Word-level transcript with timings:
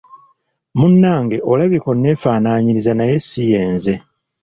Munnange 0.77 1.37
olabika 1.51 1.87
onnefaanyiriza 1.93 2.91
naye 2.95 3.15
si 3.27 3.41
ye 3.51 3.59
nze. 3.73 3.95